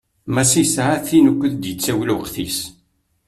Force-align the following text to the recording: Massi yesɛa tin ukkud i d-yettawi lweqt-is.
Massi 0.33 0.59
yesɛa 0.61 0.95
tin 1.07 1.29
ukkud 1.31 1.53
i 1.55 1.59
d-yettawi 1.61 2.05
lweqt-is. 2.09 2.57